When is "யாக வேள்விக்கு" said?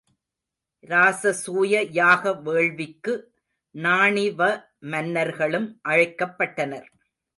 1.97-3.13